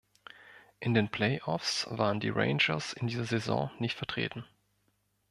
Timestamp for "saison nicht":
3.25-3.95